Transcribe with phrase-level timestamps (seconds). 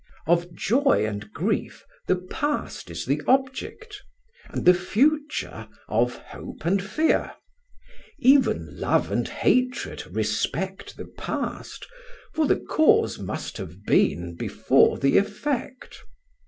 [0.25, 4.01] Of joy and grief, the past is the object,
[4.49, 7.33] and the future of hope and fear;
[8.17, 11.85] even love and hatred respect the past,
[12.33, 15.99] for the cause must have been before the effect.